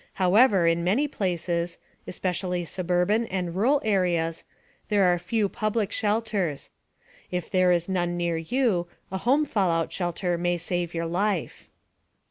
However, 0.13 0.65
in 0.65 0.83
many 0.83 1.07
places 1.07 1.77
especially 2.07 2.65
suburban 2.65 3.27
and 3.27 3.55
rural 3.55 3.79
areas 3.85 4.43
there 4.89 5.03
are 5.03 5.19
few 5.19 5.47
public 5.47 5.91
shelters. 5.91 6.71
If 7.29 7.51
there 7.51 7.71
is 7.71 7.87
none 7.87 8.17
near 8.17 8.35
you, 8.37 8.87
a 9.11 9.19
home 9.19 9.45
fallout 9.45 9.93
shelter 9.93 10.39
may 10.39 10.57
save 10.57 10.95
your 10.95 11.05
life. 11.05 11.69